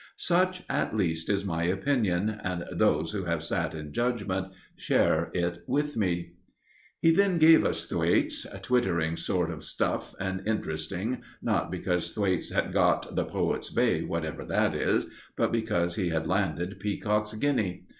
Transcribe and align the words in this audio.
Such, 0.17 0.63
at 0.67 0.95
least, 0.95 1.29
is 1.29 1.45
my 1.45 1.61
opinion, 1.65 2.27
and 2.43 2.65
those 2.71 3.11
who 3.11 3.25
have 3.25 3.43
sat 3.43 3.75
in 3.75 3.93
judgment 3.93 4.47
share 4.75 5.29
it 5.35 5.63
with 5.67 5.95
me." 5.95 6.31
He 6.99 7.11
then 7.11 7.37
gave 7.37 7.63
us 7.63 7.85
Thwaites 7.85 8.47
twittering 8.63 9.15
sort 9.15 9.51
of 9.51 9.63
stuff, 9.63 10.15
and 10.19 10.41
interesting, 10.47 11.21
not 11.39 11.69
because 11.69 12.13
Thwaites 12.13 12.49
had 12.51 12.73
got 12.73 13.15
"the 13.15 13.25
poet's 13.25 13.69
bay," 13.69 14.01
whatever 14.01 14.43
that 14.45 14.73
is, 14.73 15.05
but 15.37 15.51
because 15.51 15.97
he 15.97 16.09
had 16.09 16.25
landed 16.25 16.79
Peacock's 16.79 17.35
guinea. 17.35 17.85